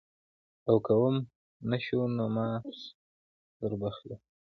او 0.69 0.75
که 0.85 0.93
وم 0.99 1.15
نه 1.69 1.77
شو 1.85 1.99
نو 2.15 2.25
ما 2.35 2.47
دربخلي. 3.59 4.15